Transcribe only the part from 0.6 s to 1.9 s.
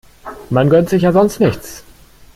gönnt sich ja sonst nichts.